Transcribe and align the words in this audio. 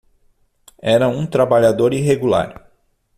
Era 0.79 1.07
um 1.07 1.27
trabalhador 1.27 1.93
irregular 1.93 2.67